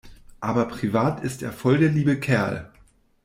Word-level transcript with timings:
Aber 0.39 0.65
privat 0.65 1.21
ist 1.23 1.43
er 1.43 1.53
voll 1.53 1.77
der 1.77 1.89
liebe 1.89 2.19
Kerl. 2.19 2.71